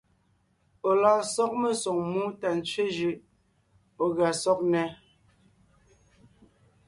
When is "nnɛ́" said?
4.65-4.87